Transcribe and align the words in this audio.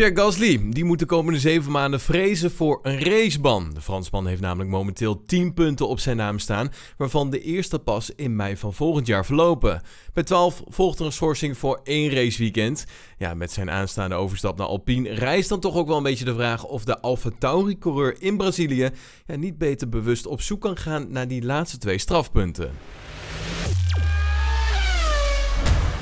Pierre 0.00 0.20
Gasly, 0.20 0.60
die 0.70 0.84
moet 0.84 0.98
de 0.98 1.06
komende 1.06 1.38
zeven 1.38 1.72
maanden 1.72 2.00
vrezen 2.00 2.50
voor 2.50 2.78
een 2.82 3.00
raceban. 3.00 3.70
De 3.74 3.80
Fransman 3.80 4.26
heeft 4.26 4.40
namelijk 4.40 4.70
momenteel 4.70 5.22
10 5.22 5.54
punten 5.54 5.88
op 5.88 5.98
zijn 5.98 6.16
naam 6.16 6.38
staan, 6.38 6.72
waarvan 6.96 7.30
de 7.30 7.40
eerste 7.40 7.78
pas 7.78 8.10
in 8.16 8.36
mei 8.36 8.56
van 8.56 8.74
volgend 8.74 9.06
jaar 9.06 9.26
verlopen. 9.26 9.82
Bij 10.12 10.22
12 10.22 10.62
volgt 10.66 10.98
er 10.98 11.04
een 11.04 11.12
schorsing 11.12 11.58
voor 11.58 11.80
één 11.84 12.10
raceweekend. 12.10 12.84
Ja, 13.18 13.34
met 13.34 13.52
zijn 13.52 13.70
aanstaande 13.70 14.14
overstap 14.14 14.58
naar 14.58 14.66
Alpine 14.66 15.14
rijst 15.14 15.48
dan 15.48 15.60
toch 15.60 15.76
ook 15.76 15.86
wel 15.88 15.96
een 15.96 16.02
beetje 16.02 16.24
de 16.24 16.34
vraag 16.34 16.64
of 16.64 16.84
de 16.84 17.00
Alfa 17.00 17.30
Tauri-coureur 17.38 18.22
in 18.22 18.36
Brazilië 18.36 18.90
ja, 19.26 19.36
niet 19.36 19.58
beter 19.58 19.88
bewust 19.88 20.26
op 20.26 20.40
zoek 20.40 20.60
kan 20.60 20.76
gaan 20.76 21.06
naar 21.12 21.28
die 21.28 21.44
laatste 21.44 21.78
twee 21.78 21.98
strafpunten. 21.98 22.70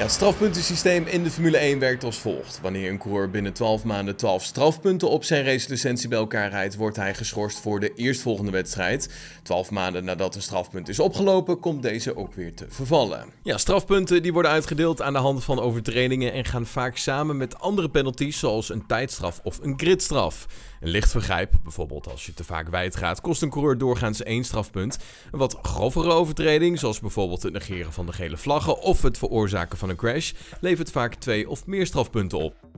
Het 0.00 0.10
strafpuntensysteem 0.10 1.06
in 1.06 1.22
de 1.22 1.30
Formule 1.30 1.56
1 1.56 1.78
werkt 1.78 2.04
als 2.04 2.18
volgt. 2.18 2.58
Wanneer 2.62 2.90
een 2.90 2.98
coureur 2.98 3.30
binnen 3.30 3.52
12 3.52 3.84
maanden 3.84 4.16
12 4.16 4.44
strafpunten 4.44 5.08
op 5.08 5.24
zijn 5.24 5.44
racelicentie 5.44 6.08
bij 6.08 6.18
elkaar 6.18 6.50
rijdt, 6.50 6.76
wordt 6.76 6.96
hij 6.96 7.14
geschorst 7.14 7.60
voor 7.60 7.80
de 7.80 7.94
eerstvolgende 7.94 8.50
wedstrijd. 8.50 9.08
12 9.42 9.70
maanden 9.70 10.04
nadat 10.04 10.34
een 10.34 10.42
strafpunt 10.42 10.88
is 10.88 10.98
opgelopen, 10.98 11.60
komt 11.60 11.82
deze 11.82 12.16
ook 12.16 12.34
weer 12.34 12.54
te 12.54 12.66
vervallen. 12.68 13.24
Ja, 13.42 13.58
strafpunten 13.58 14.22
die 14.22 14.32
worden 14.32 14.50
uitgedeeld 14.50 15.02
aan 15.02 15.12
de 15.12 15.18
hand 15.18 15.44
van 15.44 15.60
overtredingen 15.60 16.32
en 16.32 16.44
gaan 16.44 16.66
vaak 16.66 16.96
samen 16.96 17.36
met 17.36 17.58
andere 17.58 17.90
penalties 17.90 18.38
zoals 18.38 18.70
een 18.70 18.86
tijdstraf 18.86 19.40
of 19.42 19.58
een 19.62 19.74
gridstraf. 19.76 20.46
Een 20.80 20.88
licht 20.88 21.10
vergrijp, 21.10 21.52
bijvoorbeeld 21.62 22.10
als 22.10 22.26
je 22.26 22.34
te 22.34 22.44
vaak 22.44 22.68
wijd 22.68 22.96
gaat, 22.96 23.20
kost 23.20 23.42
een 23.42 23.50
coureur 23.50 23.78
doorgaans 23.78 24.22
één 24.22 24.44
strafpunt. 24.44 24.98
Een 25.30 25.38
wat 25.38 25.58
grovere 25.62 26.12
overtreding, 26.12 26.78
zoals 26.78 27.00
bijvoorbeeld 27.00 27.42
het 27.42 27.52
negeren 27.52 27.92
van 27.92 28.06
de 28.06 28.12
gele 28.12 28.36
vlaggen 28.36 28.80
of 28.80 29.02
het 29.02 29.18
veroorzaken 29.18 29.78
van 29.78 29.88
een 29.88 29.96
crash, 29.96 30.32
levert 30.60 30.90
vaak 30.90 31.14
twee 31.14 31.48
of 31.48 31.66
meer 31.66 31.86
strafpunten 31.86 32.38
op. 32.38 32.69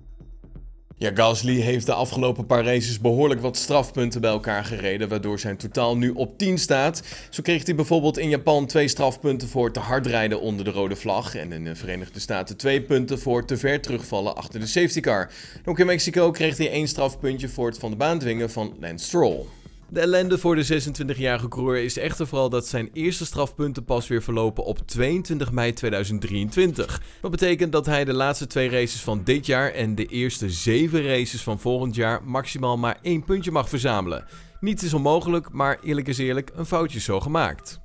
Ja, 1.03 1.11
Gasly 1.15 1.61
heeft 1.61 1.87
de 1.87 1.93
afgelopen 1.93 2.47
paar 2.47 2.65
races 2.65 3.01
behoorlijk 3.01 3.41
wat 3.41 3.57
strafpunten 3.57 4.21
bij 4.21 4.31
elkaar 4.31 4.65
gereden, 4.65 5.09
waardoor 5.09 5.39
zijn 5.39 5.57
totaal 5.57 5.97
nu 5.97 6.11
op 6.11 6.39
10 6.39 6.59
staat. 6.59 7.03
Zo 7.31 7.43
kreeg 7.43 7.67
hij 7.67 7.75
bijvoorbeeld 7.75 8.19
in 8.19 8.29
Japan 8.29 8.67
twee 8.67 8.89
strafpunten 8.89 9.49
voor 9.49 9.73
te 9.73 9.81
hard 9.81 10.07
rijden 10.07 10.41
onder 10.41 10.65
de 10.65 10.71
rode 10.71 10.97
vlag 10.97 11.35
en 11.35 11.53
in 11.53 11.65
de 11.65 11.75
Verenigde 11.75 12.21
Staten 12.21 12.57
twee 12.57 12.83
punten 12.83 13.19
voor 13.19 13.45
te 13.45 13.57
ver 13.57 13.81
terugvallen 13.81 14.37
achter 14.37 14.61
de 14.61 14.67
safety 14.67 15.01
car. 15.01 15.31
Ook 15.65 15.79
in 15.79 15.87
Mexico 15.87 16.31
kreeg 16.31 16.57
hij 16.57 16.71
één 16.71 16.89
strafpuntje 16.89 17.49
voor 17.49 17.67
het 17.67 17.79
van 17.79 17.91
de 17.91 17.97
baan 17.97 18.19
dwingen 18.19 18.51
van 18.51 18.77
Lance 18.81 19.05
Stroll. 19.05 19.45
De 19.93 20.01
ellende 20.01 20.39
voor 20.39 20.57
de 20.57 20.83
26-jarige 20.83 21.49
coureur 21.49 21.85
is 21.85 21.99
echter 21.99 22.27
vooral 22.27 22.49
dat 22.49 22.67
zijn 22.67 22.91
eerste 22.93 23.25
strafpunten 23.25 23.85
pas 23.85 24.09
weer 24.09 24.23
verlopen 24.23 24.65
op 24.65 24.79
22 24.87 25.53
mei 25.53 25.73
2023. 25.73 27.03
Wat 27.21 27.31
betekent 27.31 27.73
dat 27.73 27.87
hij 27.87 28.05
de 28.05 28.13
laatste 28.13 28.47
twee 28.47 28.69
races 28.69 29.01
van 29.01 29.25
dit 29.25 29.47
jaar 29.47 29.71
en 29.71 29.95
de 29.95 30.07
eerste 30.07 30.51
zeven 30.51 31.07
races 31.07 31.43
van 31.43 31.61
volgend 31.61 31.95
jaar 31.95 32.25
maximaal 32.25 32.79
maar 32.79 32.99
één 33.03 33.25
puntje 33.25 33.51
mag 33.51 33.69
verzamelen. 33.69 34.25
Niets 34.61 34.83
is 34.83 34.95
onmogelijk, 34.95 35.51
maar 35.51 35.79
eerlijk 35.83 36.09
is 36.09 36.19
eerlijk, 36.19 36.51
een 36.55 36.67
foutje 36.67 37.01
zo 37.01 37.21
gemaakt. 37.21 37.81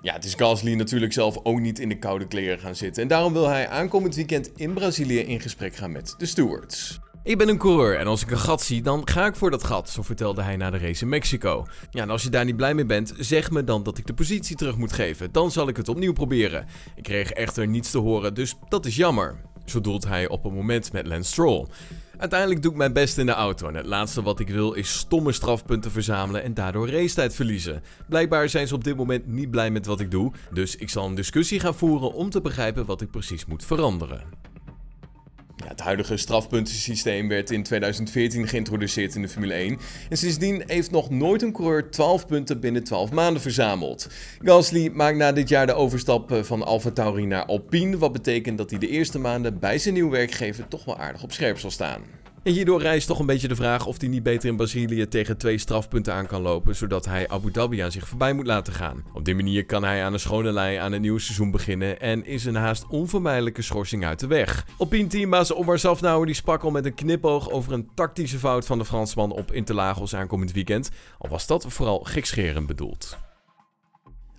Ja, 0.00 0.12
het 0.12 0.24
is 0.24 0.34
Gasly 0.34 0.74
natuurlijk 0.74 1.12
zelf 1.12 1.38
ook 1.42 1.60
niet 1.60 1.78
in 1.78 1.88
de 1.88 1.98
koude 1.98 2.26
kleren 2.26 2.58
gaan 2.58 2.76
zitten. 2.76 3.02
En 3.02 3.08
daarom 3.08 3.32
wil 3.32 3.48
hij 3.48 3.68
aankomend 3.68 4.14
weekend 4.14 4.50
in 4.56 4.72
Brazilië 4.72 5.18
in 5.18 5.40
gesprek 5.40 5.74
gaan 5.74 5.92
met 5.92 6.14
de 6.18 6.26
stewards. 6.26 7.00
Ik 7.24 7.38
ben 7.38 7.48
een 7.48 7.58
coureur 7.58 7.98
en 7.98 8.06
als 8.06 8.22
ik 8.22 8.30
een 8.30 8.38
gat 8.38 8.62
zie, 8.62 8.82
dan 8.82 9.08
ga 9.08 9.26
ik 9.26 9.36
voor 9.36 9.50
dat 9.50 9.64
gat, 9.64 9.90
zo 9.90 10.02
vertelde 10.02 10.42
hij 10.42 10.56
na 10.56 10.70
de 10.70 10.78
race 10.78 11.02
in 11.02 11.08
Mexico. 11.08 11.66
Ja, 11.90 12.02
en 12.02 12.10
als 12.10 12.22
je 12.22 12.28
daar 12.30 12.44
niet 12.44 12.56
blij 12.56 12.74
mee 12.74 12.84
bent, 12.84 13.14
zeg 13.18 13.50
me 13.50 13.64
dan 13.64 13.82
dat 13.82 13.98
ik 13.98 14.06
de 14.06 14.14
positie 14.14 14.56
terug 14.56 14.76
moet 14.76 14.92
geven. 14.92 15.32
Dan 15.32 15.50
zal 15.50 15.68
ik 15.68 15.76
het 15.76 15.88
opnieuw 15.88 16.12
proberen. 16.12 16.66
Ik 16.96 17.02
kreeg 17.02 17.30
echter 17.30 17.66
niets 17.66 17.90
te 17.90 17.98
horen, 17.98 18.34
dus 18.34 18.54
dat 18.68 18.86
is 18.86 18.96
jammer. 18.96 19.36
Zo 19.64 19.80
doelt 19.80 20.04
hij 20.04 20.28
op 20.28 20.44
een 20.44 20.54
moment 20.54 20.92
met 20.92 21.06
Lance 21.06 21.30
Stroll. 21.30 21.66
Uiteindelijk 22.16 22.62
doe 22.62 22.70
ik 22.70 22.76
mijn 22.76 22.92
best 22.92 23.18
in 23.18 23.26
de 23.26 23.32
auto 23.32 23.68
en 23.68 23.74
het 23.74 23.86
laatste 23.86 24.22
wat 24.22 24.40
ik 24.40 24.48
wil 24.48 24.72
is 24.72 24.98
stomme 24.98 25.32
strafpunten 25.32 25.90
verzamelen 25.90 26.42
en 26.42 26.54
daardoor 26.54 26.90
racetijd 26.90 27.34
verliezen. 27.34 27.82
Blijkbaar 28.08 28.48
zijn 28.48 28.68
ze 28.68 28.74
op 28.74 28.84
dit 28.84 28.96
moment 28.96 29.26
niet 29.26 29.50
blij 29.50 29.70
met 29.70 29.86
wat 29.86 30.00
ik 30.00 30.10
doe, 30.10 30.32
dus 30.52 30.76
ik 30.76 30.90
zal 30.90 31.06
een 31.06 31.14
discussie 31.14 31.60
gaan 31.60 31.74
voeren 31.74 32.12
om 32.12 32.30
te 32.30 32.40
begrijpen 32.40 32.84
wat 32.84 33.00
ik 33.00 33.10
precies 33.10 33.46
moet 33.46 33.64
veranderen. 33.64 34.50
Ja, 35.56 35.68
het 35.68 35.80
huidige 35.80 36.16
strafpuntensysteem 36.16 37.28
werd 37.28 37.50
in 37.50 37.62
2014 37.62 38.48
geïntroduceerd 38.48 39.14
in 39.14 39.22
de 39.22 39.28
Formule 39.28 39.52
1. 39.52 39.78
En 40.08 40.16
sindsdien 40.16 40.62
heeft 40.66 40.90
nog 40.90 41.10
nooit 41.10 41.42
een 41.42 41.52
coureur 41.52 41.90
12 41.90 42.26
punten 42.26 42.60
binnen 42.60 42.84
12 42.84 43.10
maanden 43.10 43.42
verzameld. 43.42 44.08
Gasly 44.42 44.90
maakt 44.94 45.16
na 45.16 45.32
dit 45.32 45.48
jaar 45.48 45.66
de 45.66 45.74
overstap 45.74 46.32
eh, 46.32 46.42
van 46.42 46.62
Alfa 46.62 46.90
Tauri 46.90 47.26
naar 47.26 47.44
Alpine. 47.44 47.98
Wat 47.98 48.12
betekent 48.12 48.58
dat 48.58 48.70
hij 48.70 48.78
de 48.78 48.88
eerste 48.88 49.18
maanden 49.18 49.58
bij 49.58 49.78
zijn 49.78 49.94
nieuwe 49.94 50.10
werkgever 50.10 50.68
toch 50.68 50.84
wel 50.84 50.98
aardig 50.98 51.22
op 51.22 51.32
scherp 51.32 51.58
zal 51.58 51.70
staan. 51.70 52.21
En 52.42 52.52
hierdoor 52.52 52.80
rijst 52.80 53.06
toch 53.06 53.18
een 53.18 53.26
beetje 53.26 53.48
de 53.48 53.54
vraag 53.54 53.86
of 53.86 54.00
hij 54.00 54.08
niet 54.08 54.22
beter 54.22 54.48
in 54.48 54.56
Brazilië 54.56 55.08
tegen 55.08 55.36
twee 55.36 55.58
strafpunten 55.58 56.14
aan 56.14 56.26
kan 56.26 56.42
lopen, 56.42 56.76
zodat 56.76 57.04
hij 57.04 57.28
Abu 57.28 57.50
Dhabi 57.50 57.80
aan 57.80 57.92
zich 57.92 58.08
voorbij 58.08 58.32
moet 58.32 58.46
laten 58.46 58.72
gaan. 58.72 59.04
Op 59.12 59.24
die 59.24 59.34
manier 59.34 59.66
kan 59.66 59.84
hij 59.84 60.04
aan 60.04 60.12
een 60.12 60.20
schone 60.20 60.52
lei 60.52 60.76
aan 60.76 60.92
een 60.92 61.00
nieuw 61.00 61.18
seizoen 61.18 61.50
beginnen 61.50 62.00
en 62.00 62.24
is 62.24 62.44
een 62.44 62.54
haast 62.54 62.86
onvermijdelijke 62.88 63.62
schorsing 63.62 64.04
uit 64.04 64.20
de 64.20 64.26
weg. 64.26 64.66
Op 64.78 64.94
teambaas 65.08 65.54
Omar 65.54 65.78
Safnauer 65.78 66.26
die 66.26 66.34
sprak 66.34 66.62
al 66.62 66.70
met 66.70 66.84
een 66.84 66.94
knipoog 66.94 67.50
over 67.50 67.72
een 67.72 67.88
tactische 67.94 68.38
fout 68.38 68.66
van 68.66 68.78
de 68.78 68.84
Fransman 68.84 69.32
op 69.32 69.52
Interlagos 69.52 70.14
aankomend 70.14 70.52
weekend, 70.52 70.90
al 71.18 71.30
was 71.30 71.46
dat 71.46 71.64
vooral 71.68 71.98
gekscherend 71.98 72.66
bedoeld. 72.66 73.18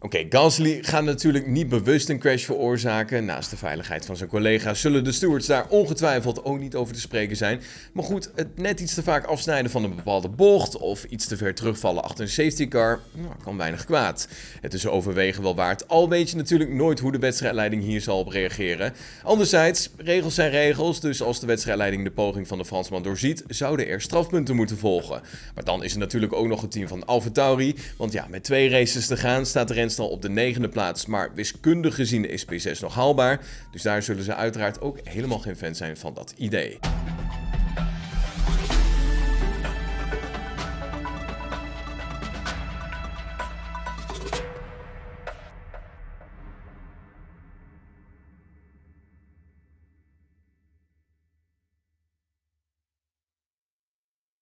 Oké, 0.03 0.25
Gasly 0.30 0.80
gaat 0.81 1.03
natuurlijk 1.03 1.47
niet 1.47 1.69
bewust 1.69 2.09
een 2.09 2.19
crash 2.19 2.46
veroorzaken. 2.46 3.25
Naast 3.25 3.50
de 3.50 3.58
veiligheid 3.58 4.06
van 4.06 4.18
zijn 4.18 4.30
collega's 4.30 4.81
zullen 4.81 5.03
de 5.03 5.12
stewards 5.12 5.47
daar 5.47 5.66
ongetwijfeld 5.69 6.46
ook 6.46 6.59
niet 6.59 6.75
over 6.75 6.94
te 6.94 7.00
spreken 7.00 7.36
zijn. 7.36 7.62
Maar 7.94 8.03
goed, 8.03 8.31
het 8.36 8.58
net 8.58 8.80
iets 8.80 8.94
te 8.94 9.03
vaak 9.03 9.25
afsnijden 9.25 9.72
van 9.72 9.84
een 9.84 9.96
bepaalde 9.96 10.30
bocht 10.30 10.78
of 10.78 11.03
iets 11.03 11.28
te 11.28 11.38
ver 11.38 11.56
terugvallen 11.56 12.03
achter 12.03 12.24
een 12.24 12.30
safety 12.30 12.68
car, 12.68 13.00
nou, 13.12 13.34
kan 13.44 13.58
weinig 13.58 13.86
kwaad. 13.86 14.28
Het 14.62 14.74
is 14.74 14.88
overwegen 14.88 15.44
wel 15.44 15.56
waard, 15.56 15.88
al 15.88 16.09
weet 16.09 16.30
je 16.30 16.36
natuurlijk 16.36 16.69
nooit 16.69 17.00
hoe 17.00 17.12
de 17.12 17.19
wedstrijdleiding 17.19 17.84
hier 17.84 18.02
zal 18.02 18.19
op 18.19 18.28
reageren. 18.28 18.94
Anderzijds, 19.24 19.90
regels 19.97 20.36
zijn 20.36 20.52
regels, 20.52 21.00
dus 21.00 21.22
als 21.22 21.40
de 21.40 21.47
wedstrijdleiding 21.47 22.03
de 22.03 22.12
poging 22.12 22.47
van 22.47 22.58
de 22.58 22.66
Fransman 22.66 23.03
doorziet, 23.03 23.44
zouden 23.47 23.88
er 23.88 24.02
strafpunten 24.02 24.56
moeten 24.56 24.78
volgen. 24.78 25.22
Maar 25.56 25.63
dan 25.63 25.84
is 25.84 25.94
er 25.94 26.00
natuurlijk 26.00 26.34
ook 26.34 26.47
nog 26.47 26.62
het 26.62 26.72
team 26.72 26.88
van 26.88 27.06
AlphaTauri, 27.06 27.75
want 27.97 28.12
ja, 28.12 28.28
met 28.30 28.44
twee 28.44 28.69
races 28.69 29.08
te 29.08 29.18
gaan 29.18 29.46
staat 29.46 29.68
de 29.68 29.74
rens 29.74 29.92
op 30.00 30.22
de 30.22 30.30
negende 30.30 30.70
plaats, 30.70 31.06
maar 31.06 31.31
wiskundig 31.34 31.96
gezien 31.96 32.30
is 32.30 32.46
P6 32.46 32.80
nog 32.80 32.96
haalbaar. 32.96 33.42
Dus 33.72 33.81
daar 33.81 34.04
zullen 34.04 34.24
ze 34.24 34.36
uiteraard 34.36 34.81
ook 34.81 34.98
helemaal 35.04 35.40
geen 35.40 35.56
fan 35.56 35.76
zijn 35.76 35.98
van 35.98 36.14
dat 36.14 36.34
idee. 36.38 36.80